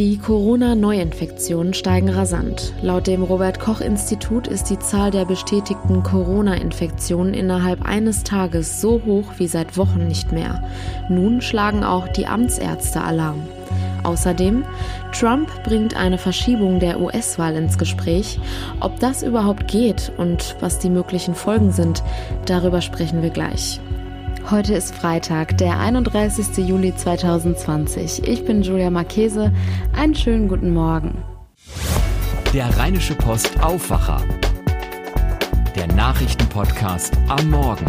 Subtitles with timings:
[0.00, 2.72] Die Corona-Neuinfektionen steigen rasant.
[2.80, 9.02] Laut dem Robert Koch Institut ist die Zahl der bestätigten Corona-Infektionen innerhalb eines Tages so
[9.04, 10.64] hoch wie seit Wochen nicht mehr.
[11.10, 13.42] Nun schlagen auch die Amtsärzte Alarm.
[14.02, 14.64] Außerdem,
[15.12, 18.40] Trump bringt eine Verschiebung der US-Wahl ins Gespräch.
[18.80, 22.02] Ob das überhaupt geht und was die möglichen Folgen sind,
[22.46, 23.82] darüber sprechen wir gleich.
[24.50, 26.66] Heute ist Freitag, der 31.
[26.66, 28.26] Juli 2020.
[28.26, 29.52] Ich bin Julia Marchese.
[29.92, 31.22] Einen schönen guten Morgen.
[32.52, 34.20] Der Rheinische Post Aufwacher.
[35.76, 37.86] Der Nachrichtenpodcast am Morgen.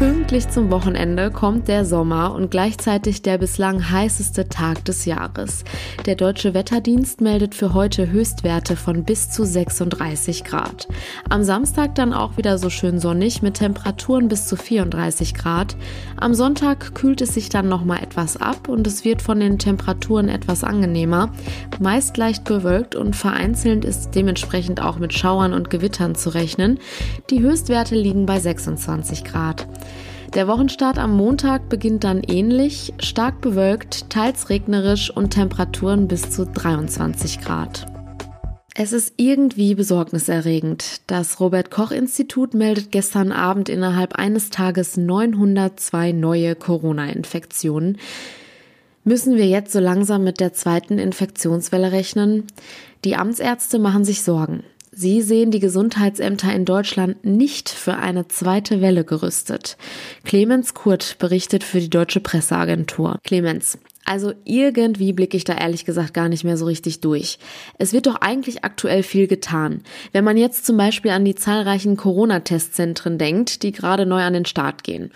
[0.00, 5.62] Pünktlich zum Wochenende kommt der Sommer und gleichzeitig der bislang heißeste Tag des Jahres.
[6.06, 10.88] Der Deutsche Wetterdienst meldet für heute Höchstwerte von bis zu 36 Grad.
[11.28, 15.76] Am Samstag dann auch wieder so schön sonnig mit Temperaturen bis zu 34 Grad.
[16.16, 20.30] Am Sonntag kühlt es sich dann nochmal etwas ab und es wird von den Temperaturen
[20.30, 21.28] etwas angenehmer.
[21.78, 26.78] Meist leicht bewölkt und vereinzelt ist dementsprechend auch mit Schauern und Gewittern zu rechnen.
[27.28, 29.66] Die Höchstwerte liegen bei 26 Grad.
[30.34, 36.46] Der Wochenstart am Montag beginnt dann ähnlich, stark bewölkt, teils regnerisch und Temperaturen bis zu
[36.46, 37.86] 23 Grad.
[38.76, 41.00] Es ist irgendwie besorgniserregend.
[41.08, 47.98] Das Robert Koch Institut meldet gestern Abend innerhalb eines Tages 902 neue Corona-Infektionen.
[49.02, 52.44] Müssen wir jetzt so langsam mit der zweiten Infektionswelle rechnen?
[53.04, 54.62] Die Amtsärzte machen sich Sorgen.
[55.00, 59.78] Sie sehen die Gesundheitsämter in Deutschland nicht für eine zweite Welle gerüstet.
[60.24, 63.18] Clemens Kurt berichtet für die Deutsche Presseagentur.
[63.24, 67.38] Clemens, also irgendwie blicke ich da ehrlich gesagt gar nicht mehr so richtig durch.
[67.78, 69.84] Es wird doch eigentlich aktuell viel getan.
[70.12, 74.44] Wenn man jetzt zum Beispiel an die zahlreichen Corona-Testzentren denkt, die gerade neu an den
[74.44, 75.12] Start gehen.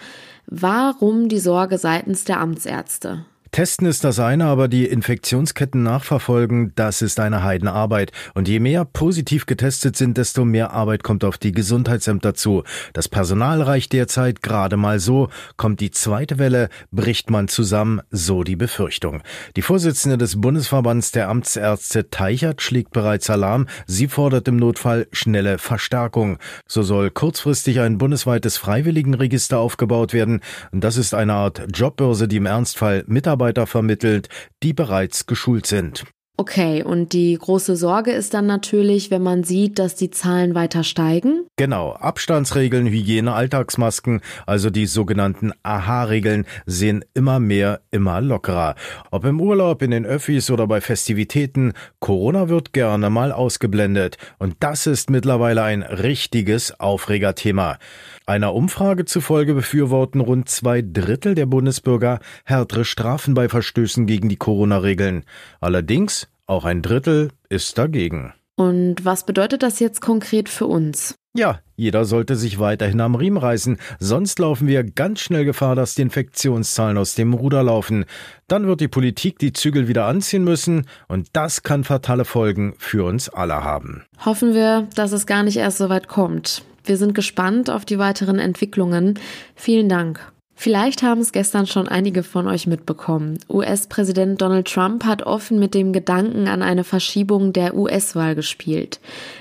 [0.46, 3.26] Warum die Sorge seitens der Amtsärzte?
[3.54, 8.10] Testen ist das eine, aber die Infektionsketten nachverfolgen, das ist eine Heidenarbeit.
[8.34, 12.64] Und je mehr positiv getestet sind, desto mehr Arbeit kommt auf die Gesundheitsämter zu.
[12.94, 15.28] Das Personal reicht derzeit gerade mal so.
[15.56, 19.22] Kommt die zweite Welle, bricht man zusammen, so die Befürchtung.
[19.54, 23.68] Die Vorsitzende des Bundesverbands der Amtsärzte Teichert schlägt bereits Alarm.
[23.86, 26.38] Sie fordert im Notfall schnelle Verstärkung.
[26.66, 30.40] So soll kurzfristig ein bundesweites Freiwilligenregister aufgebaut werden.
[30.72, 34.28] Das ist eine Art Jobbörse, die im Ernstfall Mitarbeiter Mitarbeiter vermittelt,
[34.62, 36.04] die bereits geschult sind.
[36.36, 40.82] Okay, und die große Sorge ist dann natürlich, wenn man sieht, dass die Zahlen weiter
[40.82, 41.46] steigen?
[41.56, 48.74] Genau, Abstandsregeln, Hygiene, Alltagsmasken, also die sogenannten AHA-Regeln, sehen immer mehr, immer lockerer.
[49.12, 54.18] Ob im Urlaub, in den Öffis oder bei Festivitäten, Corona wird gerne mal ausgeblendet.
[54.40, 57.78] Und das ist mittlerweile ein richtiges Aufregerthema.
[58.26, 64.36] Einer Umfrage zufolge befürworten rund zwei Drittel der Bundesbürger härtere Strafen bei Verstößen gegen die
[64.36, 65.24] Corona-Regeln.
[65.60, 68.32] Allerdings auch ein Drittel ist dagegen.
[68.56, 71.16] Und was bedeutet das jetzt konkret für uns?
[71.36, 75.96] Ja, jeder sollte sich weiterhin am Riemen reißen, sonst laufen wir ganz schnell Gefahr, dass
[75.96, 78.04] die Infektionszahlen aus dem Ruder laufen.
[78.46, 83.04] Dann wird die Politik die Zügel wieder anziehen müssen und das kann fatale Folgen für
[83.04, 84.04] uns alle haben.
[84.24, 86.62] Hoffen wir, dass es gar nicht erst so weit kommt.
[86.84, 89.18] Wir sind gespannt auf die weiteren Entwicklungen.
[89.56, 90.20] Vielen Dank.
[90.56, 93.38] Vielleicht haben es gestern schon einige von euch mitbekommen.
[93.50, 99.00] US-Präsident Donald Trump hat offen mit dem Gedanken an eine Verschiebung der US-Wahl gespielt.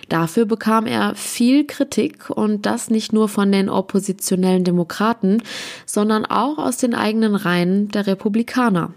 [0.09, 5.44] Dafür bekam er viel Kritik und das nicht nur von den oppositionellen Demokraten,
[5.85, 8.94] sondern auch aus den eigenen Reihen der Republikaner.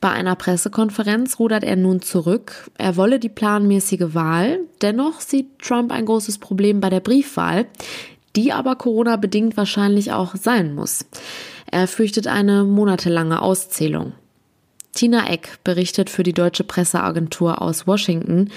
[0.00, 2.70] Bei einer Pressekonferenz rudert er nun zurück.
[2.76, 4.58] Er wolle die planmäßige Wahl.
[4.80, 7.66] Dennoch sieht Trump ein großes Problem bei der Briefwahl
[8.36, 11.04] die aber Corona bedingt wahrscheinlich auch sein muss.
[11.70, 14.12] Er fürchtet eine monatelange Auszählung.
[14.94, 18.50] Tina Eck berichtet für die deutsche Presseagentur aus Washington.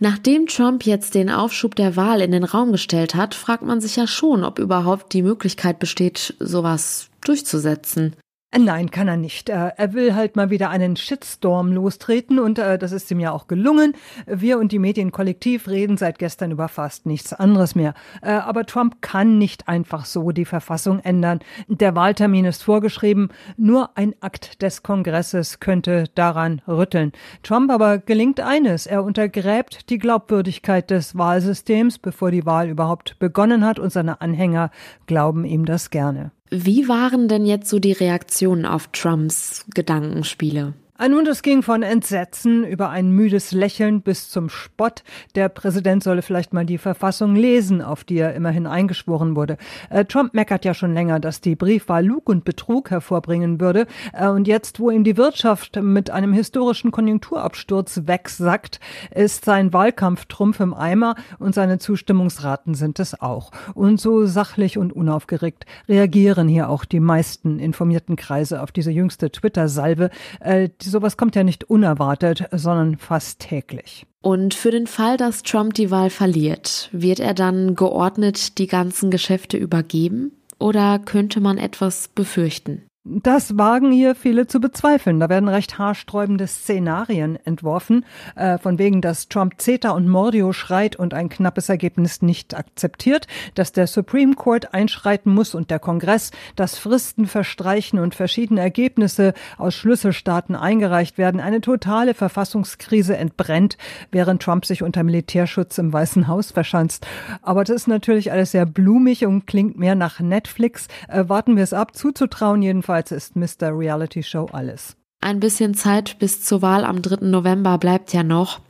[0.00, 3.96] Nachdem Trump jetzt den Aufschub der Wahl in den Raum gestellt hat, fragt man sich
[3.96, 8.14] ja schon, ob überhaupt die Möglichkeit besteht, sowas durchzusetzen.
[8.50, 9.50] Äh, nein, kann er nicht.
[9.50, 13.30] Äh, er will halt mal wieder einen Shitstorm lostreten und äh, das ist ihm ja
[13.30, 13.92] auch gelungen.
[14.26, 17.94] Wir und die Medien kollektiv reden seit gestern über fast nichts anderes mehr.
[18.22, 21.40] Aber Trump kann nicht einfach so die Verfassung ändern.
[21.68, 23.28] Der Wahltermin ist vorgeschrieben.
[23.56, 27.12] Nur ein Akt des Kongresses könnte daran rütteln.
[27.42, 28.86] Trump aber gelingt eines.
[28.86, 34.70] Er untergräbt die Glaubwürdigkeit des Wahlsystems, bevor die Wahl überhaupt begonnen hat und seine Anhänger
[35.06, 36.32] glauben ihm das gerne.
[36.50, 40.74] Wie waren denn jetzt so die Reaktionen auf Trumps Gedankenspiele?
[41.00, 45.04] Nun, das ging von Entsetzen über ein müdes Lächeln bis zum Spott.
[45.36, 49.58] Der Präsident solle vielleicht mal die Verfassung lesen, auf die er immerhin eingeschworen wurde.
[49.90, 53.86] Äh, Trump meckert ja schon länger, dass die Briefwahl Lug und Betrug hervorbringen würde.
[54.12, 58.80] Äh, und jetzt, wo ihm die Wirtschaft mit einem historischen Konjunkturabsturz wegsackt,
[59.14, 63.52] ist sein Wahlkampf Trumpf im Eimer und seine Zustimmungsraten sind es auch.
[63.72, 69.30] Und so sachlich und unaufgeregt reagieren hier auch die meisten informierten Kreise auf diese jüngste
[69.30, 70.10] Twitter-Salve.
[70.40, 74.06] Äh, sowas kommt ja nicht unerwartet, sondern fast täglich.
[74.20, 79.10] Und für den Fall, dass Trump die Wahl verliert, wird er dann geordnet die ganzen
[79.10, 80.32] Geschäfte übergeben?
[80.58, 82.87] Oder könnte man etwas befürchten?
[83.10, 85.18] Das wagen hier viele zu bezweifeln.
[85.18, 88.04] Da werden recht haarsträubende Szenarien entworfen,
[88.36, 93.26] äh, von wegen, dass Trump CETA und Mordio schreit und ein knappes Ergebnis nicht akzeptiert,
[93.54, 99.32] dass der Supreme Court einschreiten muss und der Kongress, dass Fristen verstreichen und verschiedene Ergebnisse
[99.56, 103.78] aus Schlüsselstaaten eingereicht werden, eine totale Verfassungskrise entbrennt,
[104.10, 107.06] während Trump sich unter Militärschutz im Weißen Haus verschanzt.
[107.40, 110.88] Aber das ist natürlich alles sehr blumig und klingt mehr nach Netflix.
[111.08, 113.78] Äh, warten wir es ab, zuzutrauen jedenfalls Jedenfalls ist Mr.
[113.78, 114.96] Reality Show alles.
[115.20, 117.26] Ein bisschen Zeit bis zur Wahl am 3.
[117.26, 118.60] November bleibt ja noch.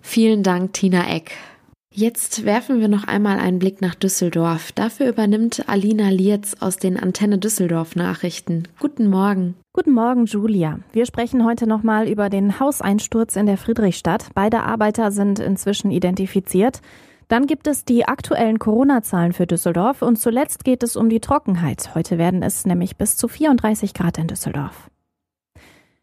[0.00, 1.32] Vielen Dank, Tina Eck.
[1.92, 4.70] Jetzt werfen wir noch einmal einen Blick nach Düsseldorf.
[4.72, 8.68] Dafür übernimmt Alina Lietz aus den Antenne Düsseldorf Nachrichten.
[8.78, 9.54] Guten Morgen.
[9.72, 10.78] Guten Morgen, Julia.
[10.92, 14.26] Wir sprechen heute nochmal über den Hauseinsturz in der Friedrichstadt.
[14.34, 16.80] Beide Arbeiter sind inzwischen identifiziert.
[17.34, 21.92] Dann gibt es die aktuellen Corona-Zahlen für Düsseldorf und zuletzt geht es um die Trockenheit.
[21.96, 24.88] Heute werden es nämlich bis zu 34 Grad in Düsseldorf.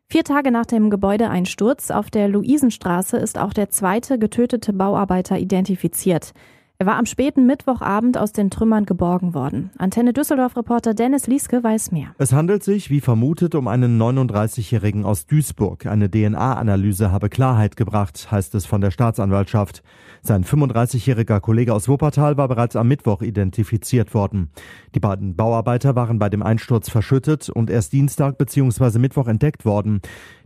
[0.10, 6.33] Vier Tage nach dem Gebäudeeinsturz auf der Luisenstraße ist auch der zweite getötete Bauarbeiter identifiziert.
[6.81, 9.69] Er war am späten Mittwochabend aus den Trümmern geborgen worden.
[9.78, 12.16] Antenne Düsseldorf-Reporter Dennis Lieske weiß mehr.
[12.18, 15.86] Es handelt sich, wie vermutet, um einen 39-Jährigen aus Duisburg.
[15.86, 19.83] Eine DNA-Analyse habe Klarheit gebracht, heißt es von der Staatsanwaltschaft.
[20.24, 24.50] Sein 35-jähriger Kollege aus Wuppertal war bereits am Mittwoch identifiziert worden.
[24.95, 28.98] Die beiden Bauarbeiter waren bei dem Einsturz verschüttet und erst Dienstag bzw.
[28.98, 30.01] Mittwoch entdeckt worden.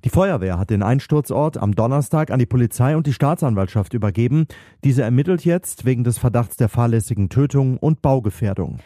[0.06, 4.46] Die Feuerwehr hat den Einsturzort am Donnerstag an die Polizei und die Staatsanwaltschaft übergeben.
[4.84, 8.80] Diese ermittelt jetzt wegen des Verdachts der fahrlässigen Tötung und Baugefährdung.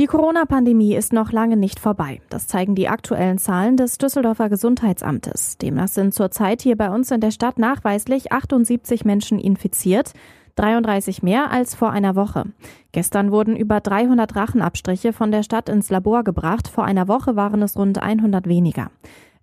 [0.00, 2.20] Die Corona-Pandemie ist noch lange nicht vorbei.
[2.30, 5.56] Das zeigen die aktuellen Zahlen des Düsseldorfer Gesundheitsamtes.
[5.58, 10.14] Demnach sind zurzeit hier bei uns in der Stadt nachweislich 78 Menschen infiziert.
[10.56, 12.46] 33 mehr als vor einer Woche.
[12.90, 16.66] Gestern wurden über 300 Rachenabstriche von der Stadt ins Labor gebracht.
[16.66, 18.90] Vor einer Woche waren es rund 100 weniger.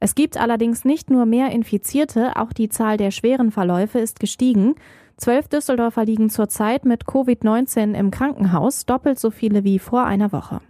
[0.01, 4.75] Es gibt allerdings nicht nur mehr Infizierte, auch die Zahl der schweren Verläufe ist gestiegen.
[5.19, 10.61] Zwölf Düsseldorfer liegen zurzeit mit Covid-19 im Krankenhaus, doppelt so viele wie vor einer Woche.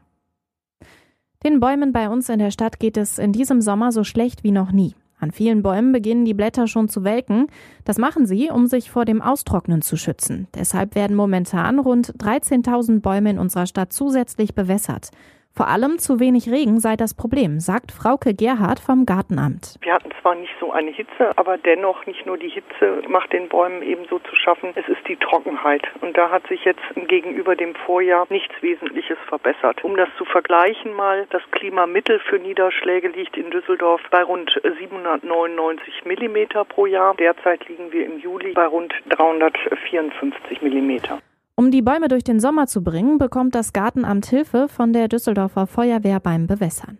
[1.43, 4.51] Den Bäumen bei uns in der Stadt geht es in diesem Sommer so schlecht wie
[4.51, 4.95] noch nie.
[5.19, 7.47] An vielen Bäumen beginnen die Blätter schon zu welken.
[7.85, 10.47] Das machen sie, um sich vor dem Austrocknen zu schützen.
[10.55, 15.11] Deshalb werden momentan rund 13.000 Bäume in unserer Stadt zusätzlich bewässert.
[15.59, 19.75] Vor allem zu wenig Regen sei das Problem, sagt Frauke Gerhard vom Gartenamt.
[19.81, 23.49] Wir hatten zwar nicht so eine Hitze, aber dennoch nicht nur die Hitze macht den
[23.49, 25.83] Bäumen ebenso zu schaffen, es ist die Trockenheit.
[26.01, 29.83] Und da hat sich jetzt gegenüber dem Vorjahr nichts Wesentliches verbessert.
[29.83, 36.05] Um das zu vergleichen mal, das Klimamittel für Niederschläge liegt in Düsseldorf bei rund 799
[36.05, 37.15] Millimeter pro Jahr.
[37.15, 41.19] Derzeit liegen wir im Juli bei rund 354 Millimeter.
[41.59, 45.67] Um die Bäume durch den Sommer zu bringen, bekommt das Gartenamt Hilfe von der Düsseldorfer
[45.67, 46.99] Feuerwehr beim Bewässern.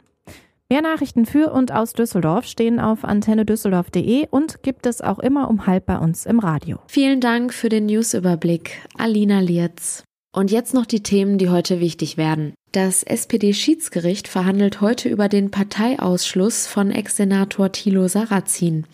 [0.67, 5.65] Mehr Nachrichten für und aus Düsseldorf stehen auf antennedüsseldorf.de und gibt es auch immer um
[5.65, 6.79] halb bei uns im Radio.
[6.87, 10.03] Vielen Dank für den Newsüberblick, Alina Lietz.
[10.35, 12.53] Und jetzt noch die Themen, die heute wichtig werden.
[12.71, 18.85] Das SPD-Schiedsgericht verhandelt heute über den Parteiausschluss von Ex-Senator Thilo Sarrazin.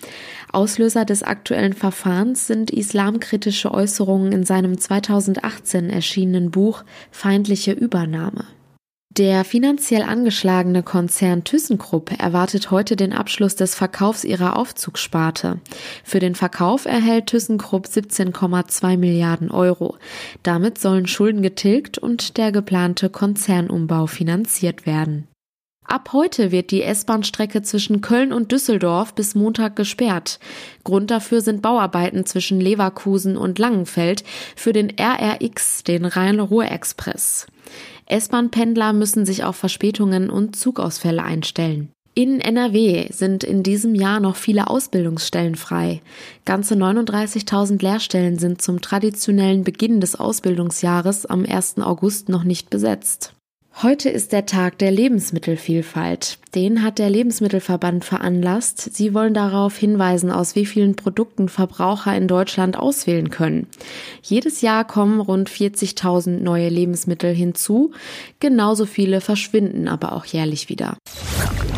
[0.53, 8.45] Auslöser des aktuellen Verfahrens sind islamkritische Äußerungen in seinem 2018 erschienenen Buch Feindliche Übernahme.
[9.17, 15.61] Der finanziell angeschlagene Konzern ThyssenKrupp erwartet heute den Abschluss des Verkaufs ihrer Aufzugssparte.
[16.03, 19.95] Für den Verkauf erhält ThyssenKrupp 17,2 Milliarden Euro.
[20.43, 25.29] Damit sollen Schulden getilgt und der geplante Konzernumbau finanziert werden.
[25.87, 30.39] Ab heute wird die S-Bahn-Strecke zwischen Köln und Düsseldorf bis Montag gesperrt.
[30.83, 34.25] Grund dafür sind Bauarbeiten zwischen Leverkusen und Langenfeld
[34.57, 37.47] für den RRX, den Rhein-Ruhr-Express.
[38.07, 41.89] S-Bahn-Pendler müssen sich auf Verspätungen und Zugausfälle einstellen.
[42.17, 46.01] In NRW sind in diesem Jahr noch viele Ausbildungsstellen frei.
[46.45, 51.79] Ganze 39.000 Lehrstellen sind zum traditionellen Beginn des Ausbildungsjahres am 1.
[51.79, 53.34] August noch nicht besetzt.
[53.83, 56.39] Heute ist der Tag der Lebensmittelvielfalt.
[56.55, 58.95] Den hat der Lebensmittelverband veranlasst.
[58.95, 63.67] Sie wollen darauf hinweisen, aus wie vielen Produkten Verbraucher in Deutschland auswählen können.
[64.21, 67.91] Jedes Jahr kommen rund 40.000 neue Lebensmittel hinzu.
[68.39, 70.95] Genauso viele verschwinden aber auch jährlich wieder.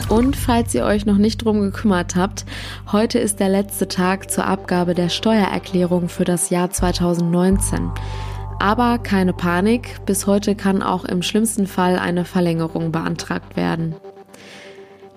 [0.08, 2.46] Und falls ihr euch noch nicht drum gekümmert habt,
[2.92, 7.90] heute ist der letzte Tag zur Abgabe der Steuererklärung für das Jahr 2019.
[8.60, 13.96] Aber keine Panik, bis heute kann auch im schlimmsten Fall eine Verlängerung beantragt werden.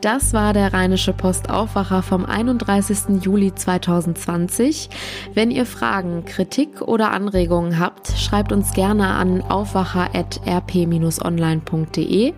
[0.00, 3.22] Das war der Rheinische Post Aufwacher vom 31.
[3.22, 4.88] Juli 2020.
[5.34, 12.32] Wenn ihr Fragen, Kritik oder Anregungen habt, schreibt uns gerne an aufwacher.rp-online.de.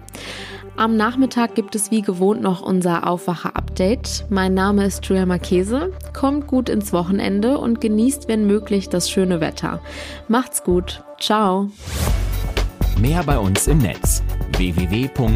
[0.77, 4.27] Am Nachmittag gibt es wie gewohnt noch unser Aufwacher-Update.
[4.31, 5.93] Mein Name ist Julia Marchese.
[6.13, 9.81] Kommt gut ins Wochenende und genießt, wenn möglich, das schöne Wetter.
[10.29, 11.05] Macht's gut.
[11.21, 11.71] Ciao.
[12.99, 14.23] Mehr bei uns im Netz
[14.57, 15.33] www.rp-online.de